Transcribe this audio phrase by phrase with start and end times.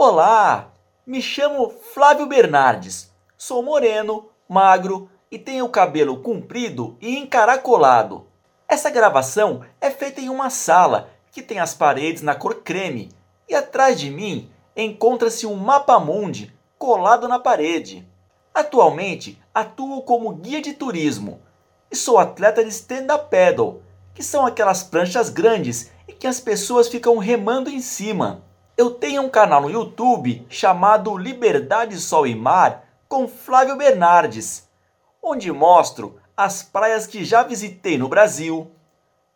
[0.00, 0.70] Olá,
[1.04, 3.12] me chamo Flávio Bernardes.
[3.36, 8.24] Sou moreno, magro e tenho cabelo comprido e encaracolado.
[8.68, 13.08] Essa gravação é feita em uma sala que tem as paredes na cor creme
[13.48, 18.08] e atrás de mim encontra-se um mapa mundi colado na parede.
[18.54, 21.40] Atualmente atuo como guia de turismo
[21.90, 23.82] e sou atleta de stand-up paddle,
[24.14, 28.46] que são aquelas pranchas grandes e que as pessoas ficam remando em cima.
[28.78, 34.68] Eu tenho um canal no YouTube chamado Liberdade, Sol e Mar com Flávio Bernardes,
[35.20, 38.70] onde mostro as praias que já visitei no Brasil,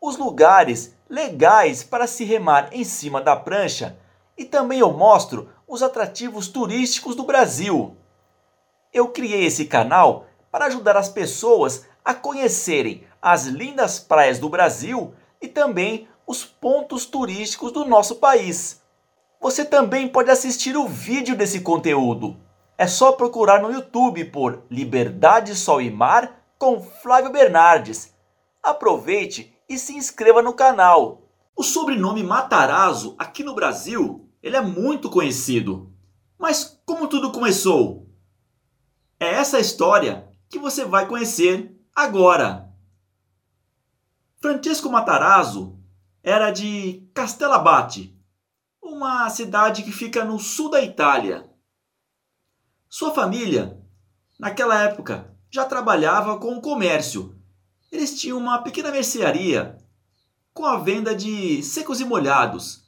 [0.00, 3.98] os lugares legais para se remar em cima da prancha
[4.38, 7.96] e também eu mostro os atrativos turísticos do Brasil.
[8.92, 15.12] Eu criei esse canal para ajudar as pessoas a conhecerem as lindas praias do Brasil
[15.40, 18.81] e também os pontos turísticos do nosso país.
[19.42, 22.36] Você também pode assistir o vídeo desse conteúdo.
[22.78, 28.14] É só procurar no YouTube por Liberdade, Sol e Mar com Flávio Bernardes.
[28.62, 31.22] Aproveite e se inscreva no canal.
[31.56, 35.92] O sobrenome Matarazzo aqui no Brasil, ele é muito conhecido.
[36.38, 38.06] Mas como tudo começou?
[39.18, 42.72] É essa história que você vai conhecer agora.
[44.40, 45.76] Francesco Matarazzo
[46.22, 48.16] era de Castellabate,
[48.82, 51.48] uma cidade que fica no sul da Itália.
[52.88, 53.80] Sua família,
[54.38, 57.38] naquela época, já trabalhava com o comércio.
[57.92, 59.78] Eles tinham uma pequena mercearia
[60.52, 62.82] com a venda de secos e molhados.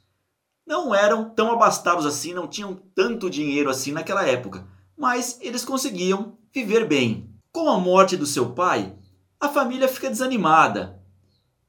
[0.67, 6.37] Não eram tão abastados assim, não tinham tanto dinheiro assim naquela época, mas eles conseguiam
[6.53, 7.33] viver bem.
[7.51, 8.95] Com a morte do seu pai,
[9.39, 11.01] a família fica desanimada.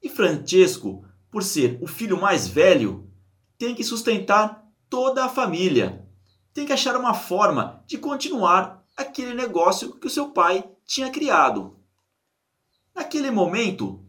[0.01, 3.06] E Francesco, por ser o filho mais velho,
[3.57, 6.07] tem que sustentar toda a família.
[6.53, 11.77] Tem que achar uma forma de continuar aquele negócio que o seu pai tinha criado.
[12.95, 14.03] Naquele momento,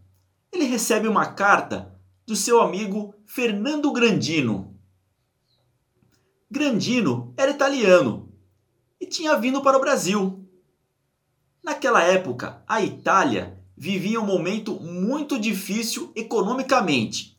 [0.53, 1.95] ele recebe uma carta
[2.27, 4.79] do seu amigo Fernando Grandino.
[6.51, 8.33] Grandino era italiano
[9.01, 10.47] e tinha vindo para o Brasil.
[11.63, 17.38] Naquela época, a Itália vivia um momento muito difícil economicamente.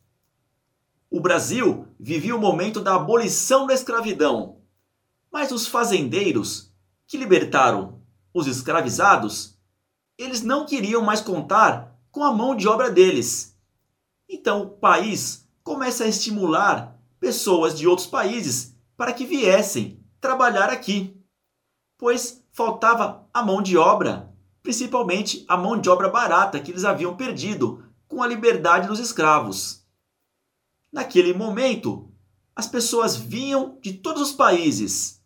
[1.12, 4.62] O Brasil vivia o momento da abolição da escravidão.
[5.32, 6.72] Mas os fazendeiros
[7.08, 9.58] que libertaram os escravizados,
[10.18, 13.58] eles não queriam mais contar com a mão de obra deles.
[14.30, 21.18] Então o país começa a estimular pessoas de outros países para que viessem trabalhar aqui,
[21.98, 24.32] pois faltava a mão de obra,
[24.62, 29.79] principalmente a mão de obra barata que eles haviam perdido com a liberdade dos escravos.
[30.92, 32.12] Naquele momento,
[32.56, 35.22] as pessoas vinham de todos os países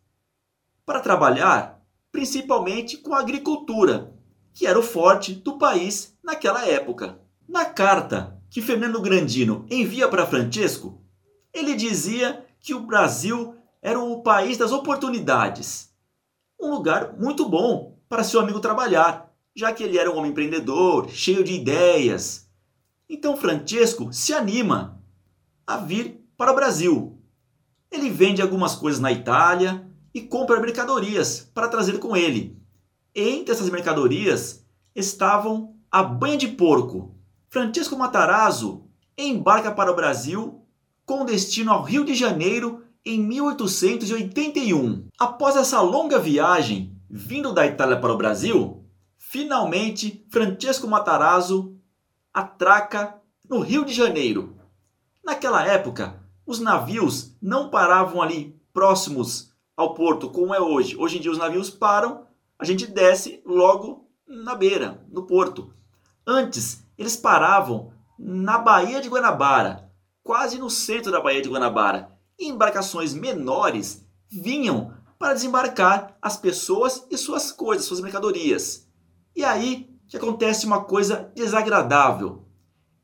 [0.86, 1.82] para trabalhar,
[2.12, 4.14] principalmente com a agricultura,
[4.54, 7.20] que era o forte do país naquela época.
[7.48, 11.02] Na carta que Fernando Grandino envia para Francesco,
[11.54, 15.94] ele dizia que o Brasil era o país das oportunidades
[16.64, 21.10] um lugar muito bom para seu amigo trabalhar, já que ele era um homem empreendedor,
[21.10, 22.50] cheio de ideias.
[23.10, 25.03] Então Francesco se anima
[25.66, 27.18] a vir para o Brasil.
[27.92, 32.58] Ele vende algumas coisas na Itália e compra mercadorias para trazer com ele.
[33.16, 34.66] Entre essas mercadorias
[34.96, 37.16] estavam a banha de porco.
[37.50, 38.88] Francesco Matarazzo
[39.18, 40.66] embarca para o Brasil
[41.06, 45.08] com destino ao Rio de Janeiro em 1881.
[45.20, 48.84] Após essa longa viagem, vindo da Itália para o Brasil,
[49.18, 51.78] finalmente Francesco Matarazzo
[52.34, 54.56] atraca no Rio de Janeiro.
[55.24, 60.98] Naquela época, os navios não paravam ali próximos ao porto como é hoje.
[60.98, 62.28] Hoje em dia os navios param,
[62.60, 65.74] a gente desce logo na beira, no porto.
[66.28, 69.92] Antes, eles paravam na Baía de Guanabara,
[70.22, 77.06] quase no centro da Baía de Guanabara e embarcações menores vinham para desembarcar as pessoas
[77.10, 78.88] e suas coisas, suas mercadorias.
[79.36, 82.46] E aí que acontece uma coisa desagradável.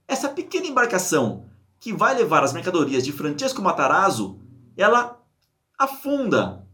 [0.07, 1.49] Essa pequena embarcação
[1.79, 4.39] que vai levar as mercadorias de Francesco Matarazzo,
[4.75, 5.19] ela
[5.77, 6.67] afunda,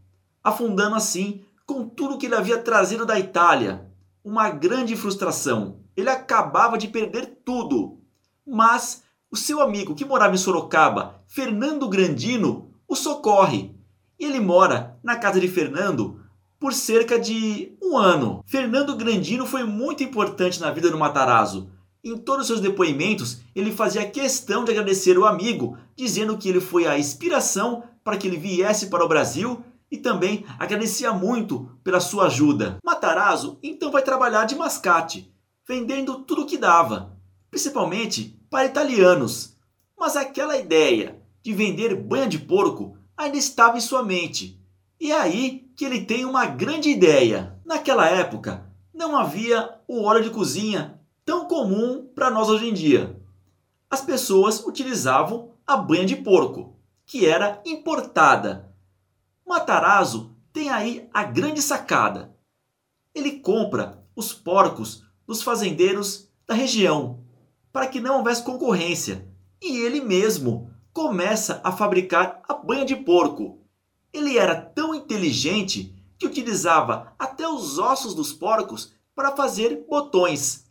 [0.44, 3.90] afundando assim com tudo que ele havia trazido da Itália.
[4.24, 5.80] Uma grande frustração.
[5.96, 8.00] Ele acabava de perder tudo.
[8.46, 13.76] Mas o seu amigo que morava em Sorocaba, Fernando Grandino, o socorre.
[14.20, 16.20] E ele mora na casa de Fernando
[16.60, 18.44] por cerca de um ano.
[18.46, 21.70] Fernando Grandino foi muito importante na vida do Matarazzo.
[22.06, 26.62] Em todos os seus depoimentos, ele fazia questão de agradecer o amigo, dizendo que ele
[26.62, 32.00] foi a inspiração para que ele viesse para o Brasil e também agradecia muito pela
[32.00, 32.78] sua ajuda.
[32.86, 35.34] Matarazzo então vai trabalhar de mascate,
[35.68, 37.18] vendendo tudo o que dava,
[37.50, 39.58] principalmente para italianos.
[39.98, 44.62] Mas aquela ideia de vender banha de porco ainda estava em sua mente.
[45.02, 47.60] E é aí que ele tem uma grande ideia.
[47.66, 48.64] Naquela época,
[48.94, 53.20] não havia o óleo de cozinha tão comum para nós hoje em dia.
[53.90, 58.72] As pessoas utilizavam a banha de porco, que era importada.
[59.46, 62.36] Matarazzo tem aí a grande sacada.
[63.14, 67.24] Ele compra os porcos dos fazendeiros da região,
[67.74, 69.28] para que não houvesse concorrência,
[69.62, 73.60] e ele mesmo começa a fabricar a banha de porco.
[74.14, 80.65] Ele era tão inteligente que utilizava até os ossos dos porcos para fazer botões.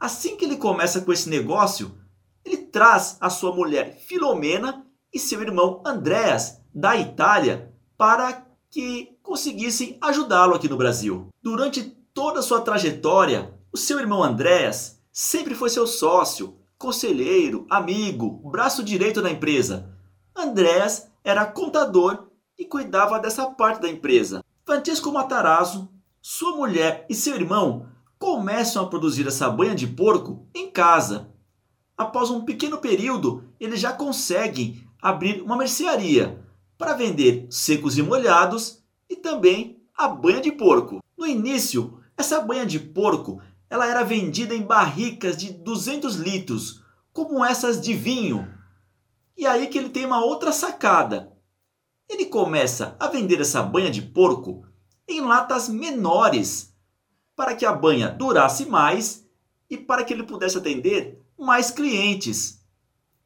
[0.00, 1.94] Assim que ele começa com esse negócio,
[2.42, 9.98] ele traz a sua mulher Filomena e seu irmão Andréas da Itália para que conseguissem
[10.00, 11.28] ajudá-lo aqui no Brasil.
[11.42, 11.82] Durante
[12.14, 18.82] toda a sua trajetória, o seu irmão Andréas sempre foi seu sócio, conselheiro, amigo, braço
[18.82, 19.94] direito da empresa.
[20.34, 24.42] Andréas era contador e cuidava dessa parte da empresa.
[24.64, 25.90] Francesco Matarazzo,
[26.22, 27.89] sua mulher e seu irmão
[28.20, 31.30] começam a produzir essa banha de porco em casa.
[31.96, 36.38] Após um pequeno período, eles já conseguem abrir uma mercearia
[36.76, 41.02] para vender secos e molhados e também a banha de porco.
[41.16, 43.40] No início, essa banha de porco
[43.70, 46.82] ela era vendida em barricas de 200 litros,
[47.14, 48.46] como essas de vinho.
[49.34, 51.32] E aí que ele tem uma outra sacada.
[52.06, 54.66] Ele começa a vender essa banha de porco
[55.08, 56.69] em latas menores,
[57.40, 59.26] para que a banha durasse mais
[59.70, 62.62] e para que ele pudesse atender mais clientes.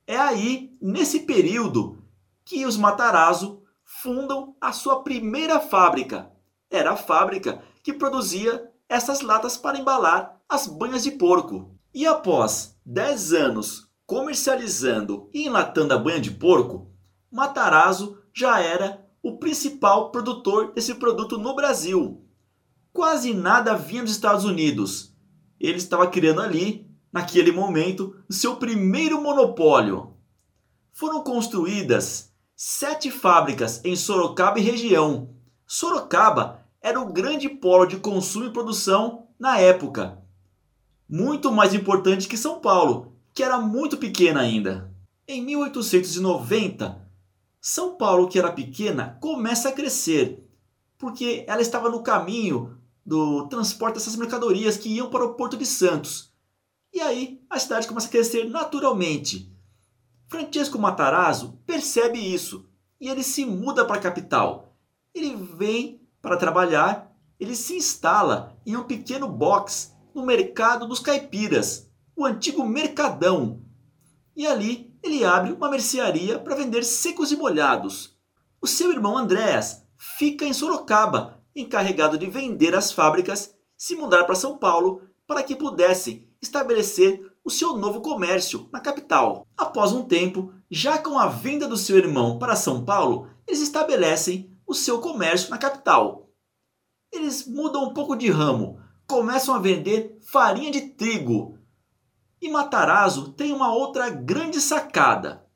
[0.06, 1.98] É aí, nesse período,
[2.44, 6.30] que os Matarazzo fundam a sua primeira fábrica.
[6.70, 11.76] Era a fábrica que produzia essas latas para embalar as banhas de porco.
[11.92, 16.88] E após 10 anos comercializando e enlatando a banha de porco,
[17.32, 22.23] Matarazzo já era o principal produtor desse produto no Brasil.
[22.94, 25.12] Quase nada vinha dos Estados Unidos.
[25.58, 30.14] Ele estava criando ali, naquele momento, o seu primeiro monopólio.
[30.92, 35.34] Foram construídas sete fábricas em Sorocaba e região.
[35.66, 40.22] Sorocaba era o grande polo de consumo e produção na época.
[41.08, 44.88] Muito mais importante que São Paulo, que era muito pequena ainda.
[45.26, 47.04] Em 1890,
[47.60, 50.48] São Paulo, que era pequena, começa a crescer,
[50.96, 55.66] porque ela estava no caminho do transporte dessas mercadorias que iam para o Porto de
[55.66, 56.32] Santos.
[56.92, 59.52] E aí a cidade começa a crescer naturalmente.
[60.28, 62.66] Francesco Matarazzo percebe isso
[63.00, 64.74] e ele se muda para a capital.
[65.14, 71.90] Ele vem para trabalhar, ele se instala em um pequeno box no mercado dos caipiras,
[72.16, 73.60] o antigo Mercadão.
[74.36, 78.16] E ali ele abre uma mercearia para vender secos e molhados.
[78.60, 84.34] O seu irmão Andréas fica em Sorocaba, encarregado de vender as fábricas, se mudar para
[84.34, 89.46] São Paulo para que pudesse estabelecer o seu novo comércio na capital.
[89.56, 94.50] Após um tempo, já com a venda do seu irmão para São Paulo, eles estabelecem
[94.66, 96.30] o seu comércio na capital.
[97.12, 101.58] Eles mudam um pouco de ramo, começam a vender farinha de trigo.
[102.40, 105.46] E Matarazzo tem uma outra grande sacada.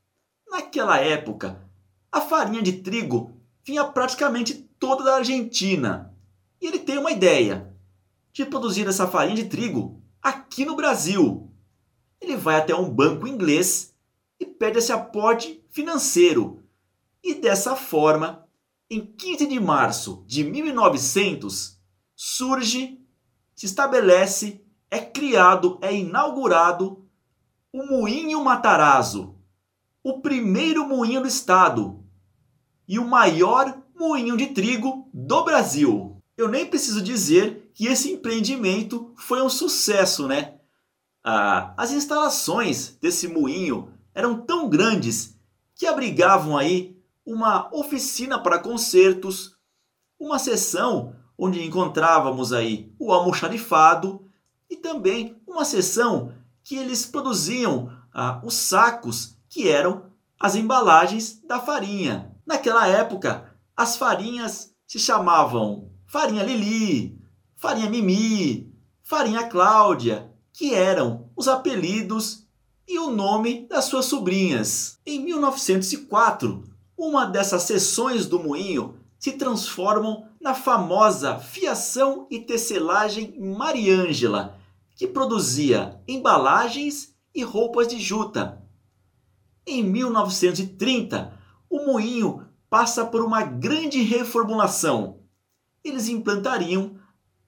[0.48, 1.68] Naquela época,
[2.12, 3.32] a farinha de trigo
[3.64, 6.14] vinha praticamente toda da Argentina.
[6.60, 7.74] E ele tem uma ideia
[8.32, 11.50] de produzir essa farinha de trigo aqui no Brasil.
[12.20, 13.94] Ele vai até um banco inglês
[14.38, 16.62] e pede esse aporte financeiro.
[17.22, 18.46] E dessa forma,
[18.90, 21.78] em 15 de março de 1900,
[22.14, 23.00] surge,
[23.54, 27.04] se estabelece, é criado, é inaugurado
[27.72, 29.36] o Moinho Matarazzo,
[30.02, 32.02] o primeiro moinho do estado
[32.86, 36.22] e o maior moinho de trigo do Brasil.
[36.36, 40.54] Eu nem preciso dizer que esse empreendimento foi um sucesso, né?
[41.24, 45.36] Ah, as instalações desse moinho eram tão grandes
[45.74, 49.56] que abrigavam aí uma oficina para concertos,
[50.18, 54.24] uma sessão onde encontrávamos aí o almoxarifado
[54.70, 60.04] e também uma sessão que eles produziam ah, os sacos que eram
[60.38, 62.32] as embalagens da farinha.
[62.46, 63.47] Naquela época,
[63.78, 67.16] as farinhas se chamavam farinha Lili,
[67.54, 72.44] farinha Mimi, farinha Cláudia, que eram os apelidos
[72.88, 74.98] e o nome das suas sobrinhas.
[75.06, 76.64] Em 1904,
[76.96, 84.58] Uma dessas seções do moinho se transformam na famosa fiação e tecelagem Mariângela,
[84.96, 88.60] que produzia embalagens e roupas de juta.
[89.64, 91.38] Em 1930,
[91.70, 95.20] o moinho passa por uma grande reformulação.
[95.82, 96.96] Eles implantariam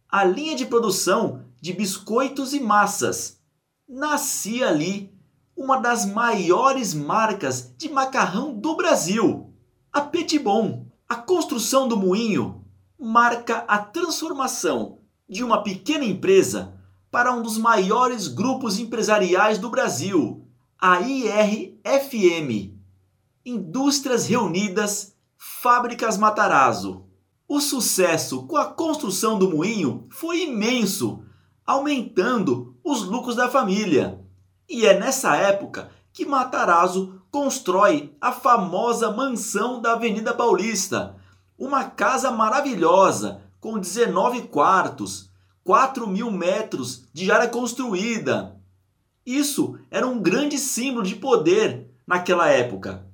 [0.09, 3.41] a linha de produção de biscoitos e massas.
[3.89, 5.13] Nascia ali
[5.57, 9.53] uma das maiores marcas de macarrão do Brasil,
[9.93, 10.87] a Petibon.
[11.09, 12.65] A construção do moinho
[12.99, 14.99] marca a transformação
[15.29, 16.75] de uma pequena empresa
[17.11, 20.47] para um dos maiores grupos empresariais do Brasil,
[20.79, 22.80] a IRFM,
[23.45, 27.07] Indústrias Reunidas Fábricas Matarazzo.
[27.49, 31.25] O sucesso com a construção do moinho foi imenso,
[31.65, 34.21] aumentando os lucros da família.
[34.69, 41.17] E é nessa época que Matarazzo constrói a famosa mansão da Avenida Paulista,
[41.59, 45.31] uma casa maravilhosa com 19 quartos,
[45.65, 48.61] 4 mil metros de área construída.
[49.25, 53.09] Isso era um grande símbolo de poder naquela época.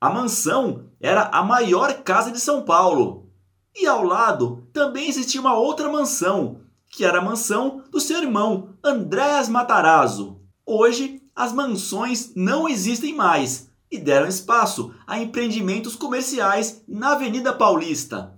[0.00, 3.28] A mansão era a maior casa de São Paulo.
[3.76, 8.70] E ao lado também existia uma outra mansão, que era a mansão do seu irmão,
[8.82, 10.40] Andréas Matarazzo.
[10.64, 18.34] Hoje, as mansões não existem mais e deram espaço a empreendimentos comerciais na Avenida Paulista.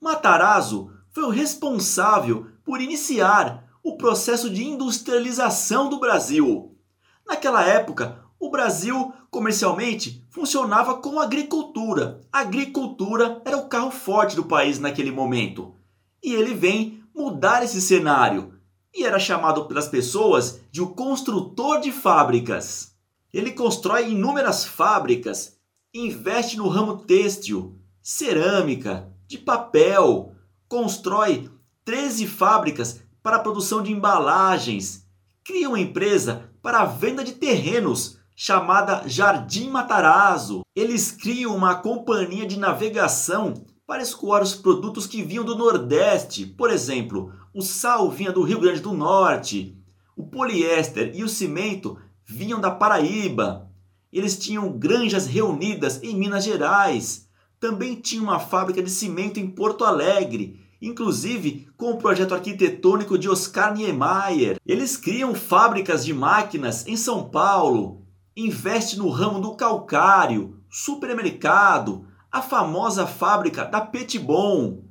[0.00, 6.76] Matarazzo foi o responsável por iniciar o processo de industrialização do Brasil.
[7.24, 12.20] Naquela época, o Brasil, comercialmente, funcionava com agricultura.
[12.32, 15.76] A agricultura era o carro forte do país naquele momento.
[16.20, 18.54] E ele vem mudar esse cenário.
[18.92, 22.96] E era chamado pelas pessoas de o construtor de fábricas.
[23.32, 25.56] Ele constrói inúmeras fábricas,
[25.94, 30.32] investe no ramo têxtil, cerâmica, de papel,
[30.68, 31.48] constrói
[31.84, 35.06] 13 fábricas para a produção de embalagens,
[35.44, 40.62] cria uma empresa para a venda de terrenos chamada Jardim Matarazzo.
[40.74, 43.54] Eles criam uma companhia de navegação
[43.86, 46.46] para escoar os produtos que vinham do Nordeste.
[46.46, 49.76] Por exemplo, o sal vinha do Rio Grande do Norte,
[50.16, 53.70] o poliéster e o cimento vinham da Paraíba.
[54.12, 57.28] Eles tinham granjas reunidas em Minas Gerais.
[57.58, 63.28] Também tinha uma fábrica de cimento em Porto Alegre inclusive com o projeto arquitetônico de
[63.28, 64.58] Oscar Niemeyer.
[64.66, 68.01] Eles criam fábricas de máquinas em São Paulo,
[68.36, 74.84] investe no ramo do calcário, supermercado, a famosa fábrica da Petibon.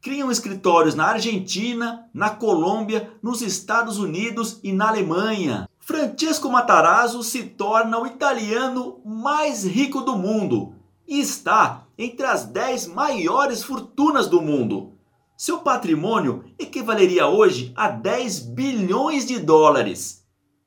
[0.00, 5.68] Criam escritórios na Argentina, na Colômbia, nos Estados Unidos e na Alemanha.
[5.80, 10.74] Francesco Matarazzo se torna o italiano mais rico do mundo
[11.06, 14.92] e está entre as 10 maiores fortunas do mundo.
[15.36, 20.19] Seu patrimônio equivaleria hoje a 10 bilhões de dólares.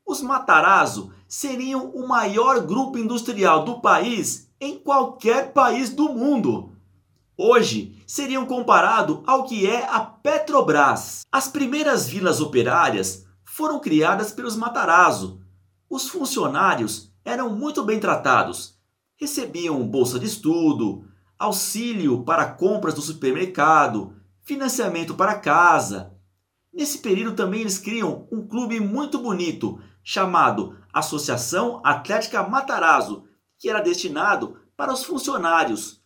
[0.06, 6.74] Os Matarazzo seriam o maior grupo industrial do país em qualquer país do mundo.
[7.38, 11.22] Hoje seriam comparado ao que é a Petrobras.
[11.32, 15.42] As primeiras vilas operárias foram criadas pelos Matarazzo.
[15.90, 18.78] Os funcionários eram muito bem tratados,
[19.16, 21.06] recebiam bolsa de estudo,
[21.40, 26.14] auxílio para compras do supermercado, financiamento para casa.
[26.74, 33.24] Nesse período também eles criam um clube muito bonito chamado Associação Atlética Matarazzo,
[33.58, 36.02] que era destinado para os funcionários.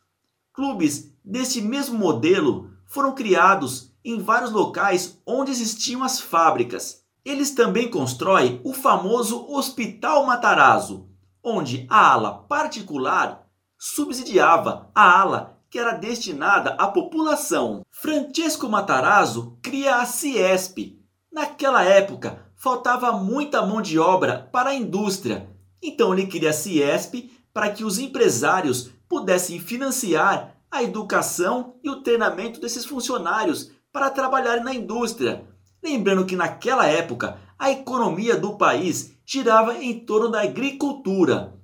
[0.53, 7.03] Clubes desse mesmo modelo foram criados em vários locais onde existiam as fábricas.
[7.25, 11.09] Eles também constroem o famoso Hospital Matarazzo,
[11.43, 13.45] onde a ala particular
[13.77, 17.85] subsidiava a ala que era destinada à população.
[17.91, 20.97] Francesco Matarazzo cria a Ciesp.
[21.31, 25.47] Naquela época, faltava muita mão de obra para a indústria.
[25.81, 32.01] Então ele cria a Ciesp para que os empresários pudessem financiar a educação e o
[32.01, 35.47] treinamento desses funcionários para trabalharem na indústria.
[35.81, 41.55] Lembrando que naquela época a economia do país girava em torno da agricultura.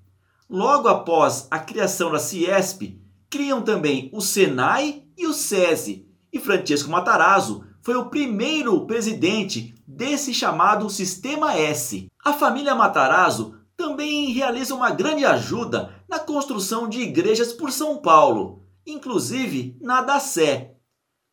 [0.49, 6.89] Logo após a criação da Ciesp, criam também o Senai e o SESI, e Francesco
[6.89, 12.09] Matarazzo foi o primeiro presidente desse chamado Sistema S.
[12.23, 18.63] A família Matarazzo também realiza uma grande ajuda na construção de igrejas por São Paulo,
[18.87, 20.75] inclusive na da Sé.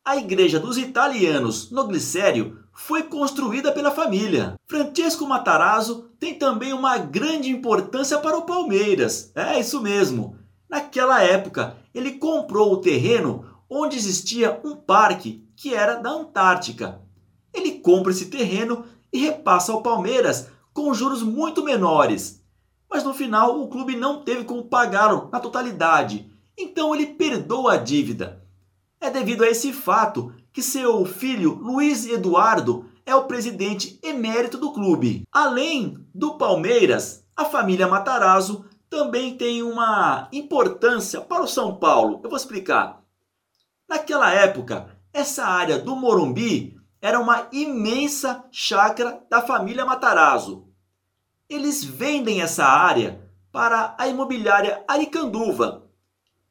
[0.04, 4.54] A igreja dos italianos no Glicério foi construída pela família.
[4.68, 9.30] Francesco Matarazzo tem também uma grande importância para o Palmeiras.
[9.36, 10.36] É isso mesmo.
[10.68, 17.00] Naquela época, ele comprou o terreno onde existia um parque que era da Antártica.
[17.54, 22.44] Ele compra esse terreno e repassa ao Palmeiras com juros muito menores.
[22.90, 27.76] Mas no final o clube não teve como pagá-lo na totalidade, então ele perdoa a
[27.76, 28.44] dívida.
[29.00, 34.72] É devido a esse fato que seu filho Luiz Eduardo é o presidente emérito do
[34.72, 35.22] clube.
[35.32, 42.20] Além do Palmeiras, a família Matarazzo também tem uma importância para o São Paulo.
[42.22, 42.99] Eu vou explicar.
[43.90, 50.68] Naquela época, essa área do Morumbi era uma imensa chácara da família Matarazzo.
[51.48, 55.90] Eles vendem essa área para a imobiliária Aricanduva,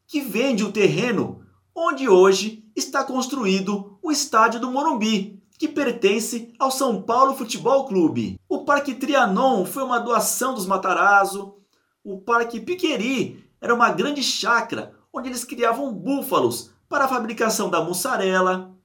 [0.05, 1.41] que vende o terreno
[1.73, 8.37] onde hoje está construído o estádio do Morumbi, que pertence ao São Paulo Futebol Clube.
[8.49, 11.55] O Parque Trianon foi uma doação dos Matarazzo.
[12.03, 17.81] O Parque Piqueri era uma grande chácara onde eles criavam búfalos para a fabricação da
[17.81, 18.75] mussarela.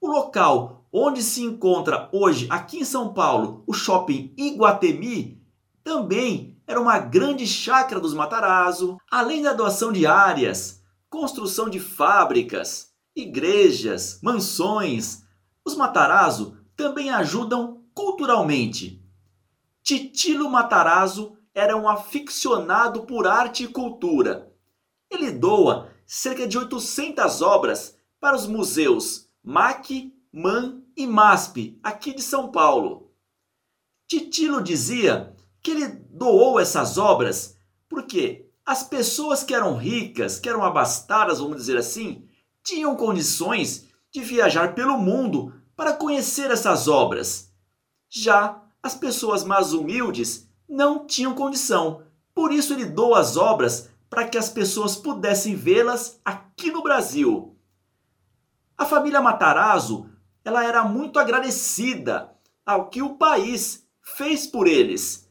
[0.00, 5.40] O local onde se encontra hoje, aqui em São Paulo, o shopping Iguatemi,
[5.84, 12.92] também era uma grande chácara dos Matarazzo, além da doação de áreas, construção de fábricas,
[13.14, 15.24] igrejas, mansões.
[15.64, 19.04] Os Matarazzo também ajudam culturalmente.
[19.82, 24.52] Titilo Matarazzo era um aficionado por arte e cultura.
[25.10, 32.20] Ele doa cerca de 800 obras para os museus MAC, MAN e MASP, aqui de
[32.20, 33.12] São Paulo.
[34.08, 37.56] Titilo dizia que ele doou essas obras
[37.88, 42.28] porque as pessoas que eram ricas, que eram abastadas, vamos dizer assim,
[42.64, 47.52] tinham condições de viajar pelo mundo para conhecer essas obras.
[48.08, 52.02] Já as pessoas mais humildes não tinham condição.
[52.34, 57.56] Por isso ele doa as obras para que as pessoas pudessem vê-las aqui no Brasil.
[58.76, 60.10] A família Matarazzo,
[60.44, 62.32] ela era muito agradecida
[62.66, 65.30] ao que o país fez por eles.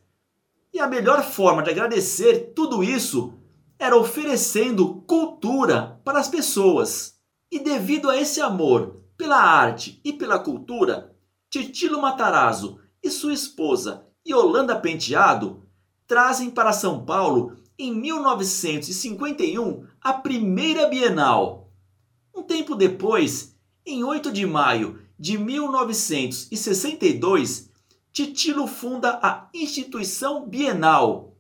[0.74, 3.34] E a melhor forma de agradecer tudo isso
[3.78, 7.20] era oferecendo cultura para as pessoas.
[7.52, 11.16] E devido a esse amor pela arte e pela cultura,
[11.50, 15.66] Titilo Matarazzo e sua esposa Yolanda Penteado
[16.06, 21.72] trazem para São Paulo em 1951 a primeira Bienal.
[22.36, 27.70] Um tempo depois, em 8 de maio de 1962,
[28.12, 31.38] Titilo funda a Instituição Bienal,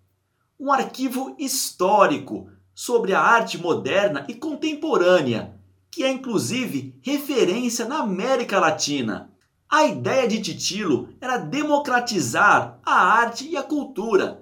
[0.58, 5.60] um arquivo histórico sobre a arte moderna e contemporânea,
[5.91, 9.30] que é inclusive referência na América Latina.
[9.69, 14.38] A ideia de Titilo era democratizar a arte e a cultura,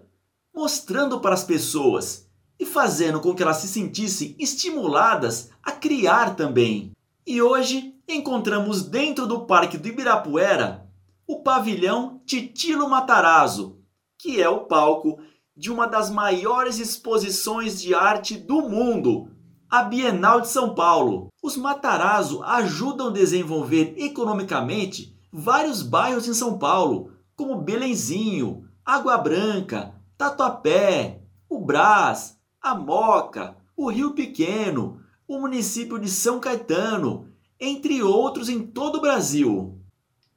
[0.58, 2.28] mostrando para as pessoas
[2.60, 6.94] e fazendo com que elas se sentissem estimuladas a criar também.
[7.28, 10.90] E hoje encontramos dentro do Parque do Ibirapuera
[11.28, 13.78] o pavilhão Titilo Matarazzo,
[14.18, 15.20] que é o palco
[15.56, 19.30] de uma das maiores exposições de arte do mundo,
[19.70, 21.28] a Bienal de São Paulo.
[21.44, 29.97] Os Matarazzo ajudam a desenvolver economicamente vários bairros em São Paulo, como Belenzinho, Água Branca,
[30.18, 38.50] Tatuapé, o Brás, a Moca, o Rio Pequeno, o município de São Caetano, entre outros
[38.50, 39.80] em todo o Brasil.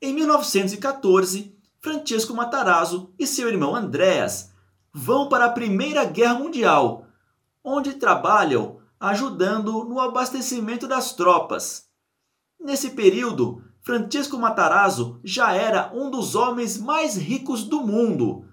[0.03, 4.53] Em 1914, Francesco Matarazzo e seu irmão Andréas
[4.93, 7.07] vão para a Primeira Guerra Mundial,
[7.65, 11.87] onde trabalham ajudando no abastecimento das tropas.
[12.61, 18.45] Nesse período, Francesco Matarazzo já era um dos homens mais ricos do mundo.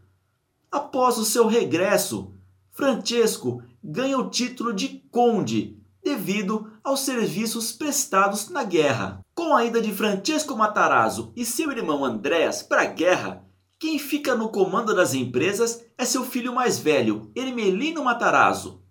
[0.72, 2.34] Após o seu regresso,
[2.72, 9.26] Francesco ganha o título de conde devido aos serviços prestados na guerra.
[9.34, 13.46] Com a ida de Francesco Matarazzo e seu irmão Andréas para a guerra,
[13.80, 18.82] quem fica no comando das empresas é seu filho mais velho, Ermelino Matarazzo.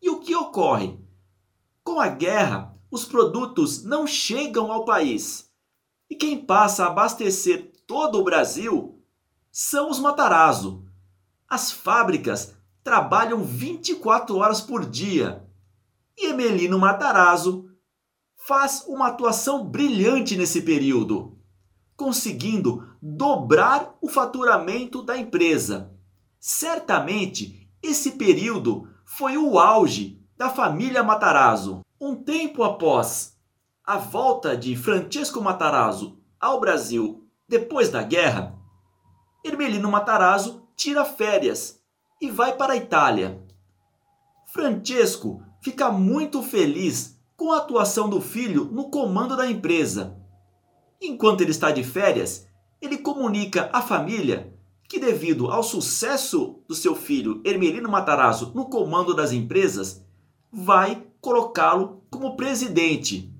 [0.00, 0.98] E o que ocorre?
[1.82, 5.50] Com a guerra, os produtos não chegam ao país.
[6.08, 9.02] E quem passa a abastecer todo o Brasil
[9.50, 10.84] são os Matarazzo.
[11.48, 15.42] As fábricas trabalham 24 horas por dia.
[16.16, 17.70] E Emelino Matarazzo
[18.36, 21.38] faz uma atuação brilhante nesse período,
[21.96, 25.92] conseguindo dobrar o faturamento da empresa.
[26.38, 31.80] Certamente, esse período foi o auge da família Matarazzo.
[32.00, 33.36] Um tempo após
[33.82, 38.54] a volta de Francesco Matarazzo ao Brasil depois da guerra,
[39.42, 41.82] Hermelino Matarazzo tira férias
[42.20, 43.44] e vai para a Itália.
[44.46, 50.16] Francesco fica muito feliz com a atuação do filho no comando da empresa.
[51.02, 52.46] Enquanto ele está de férias,
[52.80, 54.56] ele comunica à família
[54.88, 60.06] que, devido ao sucesso do seu filho Hermelino Matarazzo no comando das empresas,
[60.50, 63.34] vai colocá-lo como presidente.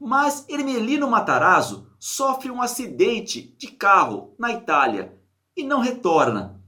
[0.00, 5.16] Mas Hermelino Matarazzo sofre um acidente de carro na Itália
[5.56, 6.60] e não retorna.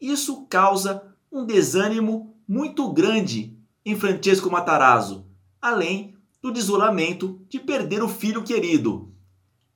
[0.00, 5.26] Isso causa um desânimo muito grande em Francesco Matarazzo,
[5.60, 9.12] além do desolamento de perder o filho querido.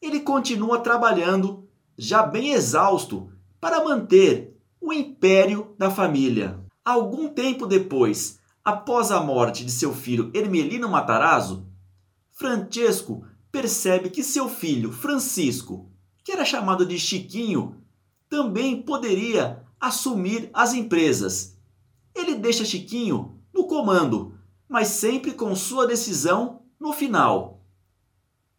[0.03, 6.61] Ele continua trabalhando, já bem exausto, para manter o império da família.
[6.85, 11.67] Algum tempo depois, após a morte de seu filho Hermelino Matarazzo,
[12.33, 15.91] Francesco percebe que seu filho Francisco,
[16.23, 17.77] que era chamado de Chiquinho,
[18.29, 21.57] também poderia assumir as empresas.
[22.15, 24.35] Ele deixa Chiquinho no comando,
[24.69, 27.63] mas sempre com sua decisão no final.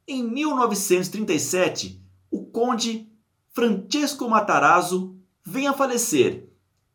[0.07, 2.01] Em 1937,
[2.31, 3.11] o conde
[3.51, 6.49] Francesco Matarazzo vem a falecer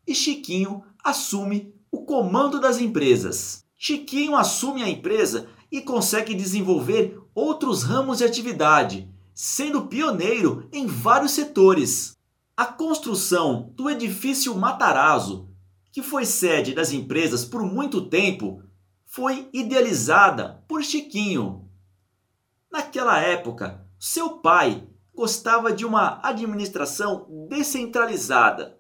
[0.07, 3.65] e Chiquinho assume o comando das empresas.
[3.77, 11.33] Chiquinho assume a empresa e consegue desenvolver outros ramos de atividade, sendo pioneiro em vários
[11.33, 12.17] setores.
[12.63, 15.51] A construção do edifício Matarazzo,
[15.91, 18.63] que foi sede das empresas por muito tempo,
[19.05, 21.69] foi idealizada por Chiquinho.
[22.71, 28.79] Naquela época, seu pai gostava de uma administração descentralizada,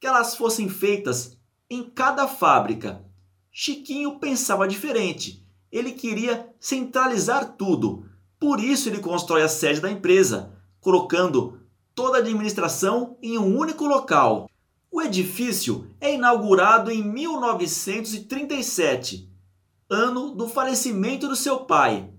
[0.00, 1.38] que elas fossem feitas
[1.70, 3.04] em cada fábrica.
[3.52, 5.46] Chiquinho pensava diferente.
[5.70, 8.10] Ele queria centralizar tudo.
[8.40, 11.59] Por isso ele constrói a sede da empresa, colocando
[12.00, 14.48] toda a administração em um único local.
[14.90, 19.30] O edifício é inaugurado em 1937,
[19.90, 22.10] ano do falecimento do seu pai.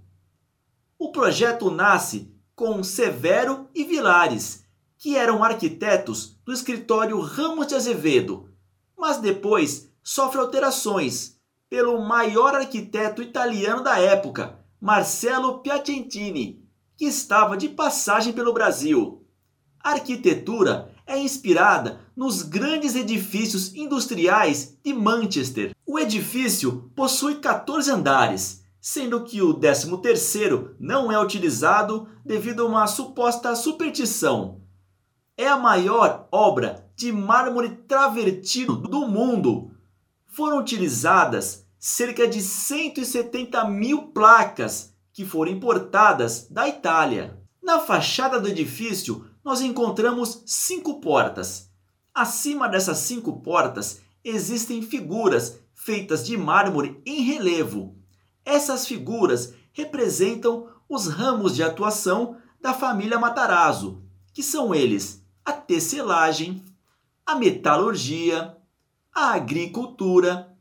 [1.00, 4.64] O projeto nasce com Severo e Vilares,
[5.00, 8.52] que eram arquitetos do escritório Ramos de Azevedo,
[8.96, 16.64] mas depois sofre alterações pelo maior arquiteto italiano da época, Marcello Piacentini,
[16.96, 19.21] que estava de passagem pelo Brasil.
[19.84, 25.76] A arquitetura é inspirada nos grandes edifícios industriais de Manchester.
[25.86, 32.88] O edifício possui 14 andares, sendo que o 13º não é utilizado devido a uma
[32.88, 34.62] suposta superstição.
[35.36, 39.72] É a maior obra de mármore travertino do mundo.
[40.28, 47.40] Foram utilizadas cerca de 170 mil placas que foram importadas da Itália.
[47.62, 51.70] Na fachada do edifício nós encontramos cinco portas.
[52.14, 57.96] Acima dessas cinco portas existem figuras feitas de mármore em relevo.
[58.46, 66.64] Essas figuras representam os ramos de atuação da família Matarazzo, que são eles a tecelagem,
[67.26, 68.56] a metalurgia,
[69.14, 70.56] a agricultura,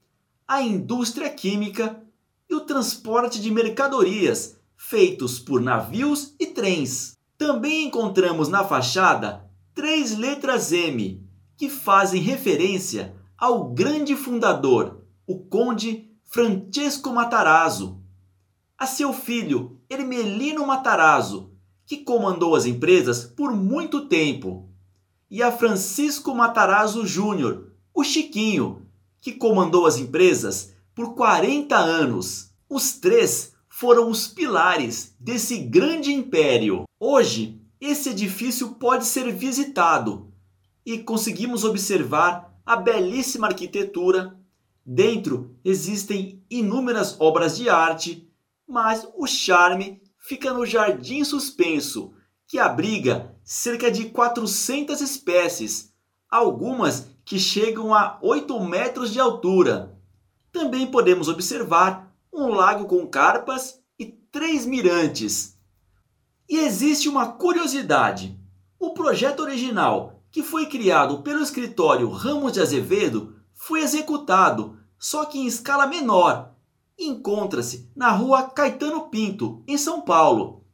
[0.46, 2.02] a indústria química
[2.48, 7.19] e o transporte de mercadorias feitos por navios e trens.
[7.40, 11.26] Também encontramos na fachada três letras M,
[11.56, 17.98] que fazem referência ao grande fundador, o conde Francesco Matarazzo,
[18.76, 21.50] a seu filho Hermelino Matarazzo,
[21.86, 24.68] que comandou as empresas por muito tempo,
[25.30, 28.86] e a Francisco Matarazzo Júnior, o Chiquinho,
[29.18, 32.50] que comandou as empresas por 40 anos.
[32.68, 36.84] Os três foram os pilares desse grande império.
[37.00, 40.30] Hoje, esse edifício pode ser visitado
[40.84, 44.38] e conseguimos observar a belíssima arquitetura.
[44.84, 48.30] Dentro existem inúmeras obras de arte,
[48.68, 52.12] mas o charme fica no jardim suspenso,
[52.46, 55.94] que abriga cerca de 400 espécies,
[56.28, 59.98] algumas que chegam a 8 metros de altura.
[60.52, 65.56] Também podemos observar um lago com carpas e três mirantes.
[66.48, 68.38] E existe uma curiosidade:
[68.78, 75.38] o projeto original, que foi criado pelo escritório Ramos de Azevedo, foi executado, só que
[75.38, 76.54] em escala menor.
[76.98, 80.64] Encontra-se na rua Caetano Pinto, em São Paulo.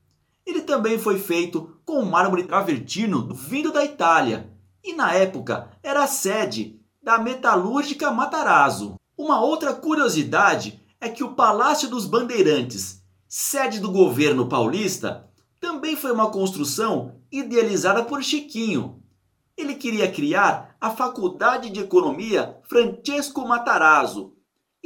[0.45, 6.07] Ele também foi feito com mármore travertino vindo da Itália e na época era a
[6.07, 8.95] sede da metalúrgica Matarazzo.
[9.17, 15.29] Uma outra curiosidade é que o Palácio dos Bandeirantes, sede do governo paulista,
[15.61, 19.03] também foi uma construção idealizada por Chiquinho.
[19.57, 24.37] Ele queria criar a Faculdade de Economia Francesco Matarazzo,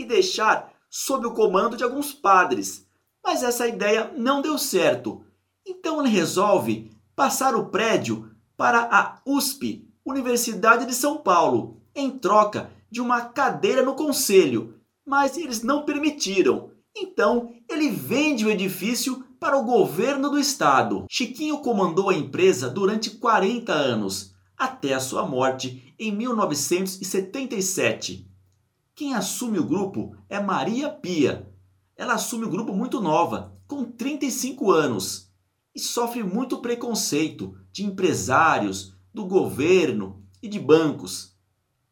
[0.01, 2.87] e deixar sob o comando de alguns padres.
[3.23, 5.23] Mas essa ideia não deu certo.
[5.67, 12.71] Então ele resolve passar o prédio para a USP, Universidade de São Paulo, em troca
[12.91, 14.80] de uma cadeira no conselho,
[15.11, 16.71] mas eles não permitiram.
[16.97, 21.05] Então ele vende o edifício para o governo do estado.
[21.11, 28.31] Chiquinho comandou a empresa durante 40 anos, até a sua morte em 1977.
[28.95, 31.53] Quem assume o grupo é Maria Pia.
[31.97, 35.29] Ela assume o grupo muito nova, com 35 anos,
[35.75, 41.37] e sofre muito preconceito de empresários, do governo e de bancos.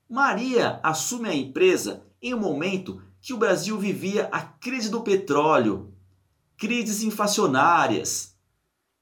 [0.09, 5.93] Maria assume a empresa em um momento que o Brasil vivia a crise do petróleo,
[6.57, 8.35] crises inflacionárias.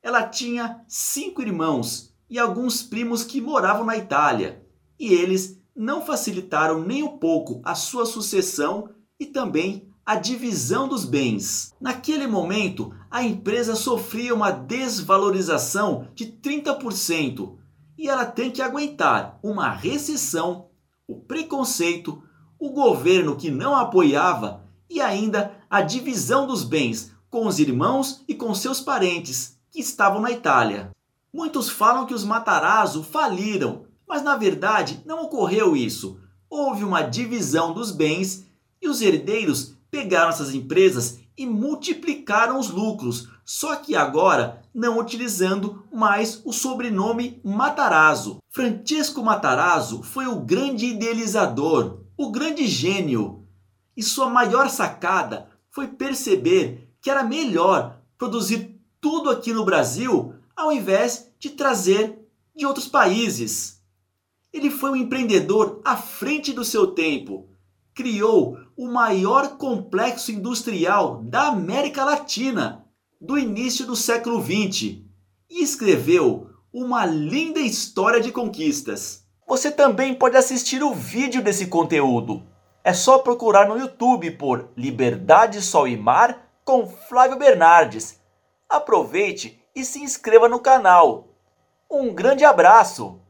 [0.03, 4.65] Ela tinha cinco irmãos e alguns primos que moravam na Itália,
[4.99, 11.05] e eles não facilitaram nem um pouco a sua sucessão e também a divisão dos
[11.05, 11.75] bens.
[11.81, 17.57] Naquele momento, a empresa sofria uma desvalorização de 30%
[17.99, 20.69] e ela tem que aguentar uma recessão,
[21.09, 22.23] o preconceito,
[22.59, 28.35] o governo que não apoiava e ainda a divisão dos bens com os irmãos e
[28.35, 30.91] com seus parentes que estavam na Itália.
[31.33, 36.19] Muitos falam que os Matarazzo faliram, mas na verdade não ocorreu isso.
[36.49, 38.47] Houve uma divisão dos bens
[38.81, 45.85] e os herdeiros pegaram essas empresas e multiplicaram os lucros, só que agora não utilizando
[45.93, 48.39] mais o sobrenome Matarazzo.
[48.51, 53.47] Francesco Matarazzo foi o grande idealizador, o grande gênio,
[53.97, 60.73] e sua maior sacada foi perceber que era melhor produzir tudo aqui no Brasil ao
[60.73, 63.83] invés de trazer de outros países.
[64.53, 67.51] Ele foi um empreendedor à frente do seu tempo.
[67.95, 72.87] Criou o maior complexo industrial da América Latina
[73.21, 75.03] do início do século XX
[75.51, 79.26] e escreveu uma linda história de conquistas.
[79.47, 82.43] Você também pode assistir o vídeo desse conteúdo.
[82.83, 88.21] É só procurar no YouTube por Liberdade, Sol e Mar com Flávio Bernardes.
[88.69, 91.29] Aproveite e se inscreva no canal.
[91.89, 93.21] Um grande abraço!